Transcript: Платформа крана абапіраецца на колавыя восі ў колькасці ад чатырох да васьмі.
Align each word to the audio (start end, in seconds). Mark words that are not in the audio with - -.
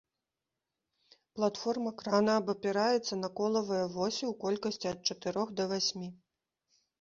Платформа 1.39 1.91
крана 1.99 2.33
абапіраецца 2.41 3.13
на 3.23 3.29
колавыя 3.41 3.85
восі 3.97 4.23
ў 4.31 4.33
колькасці 4.45 4.87
ад 4.95 4.99
чатырох 5.11 5.47
да 5.61 5.69
васьмі. 5.75 6.09